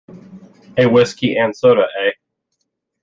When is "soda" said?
1.55-1.85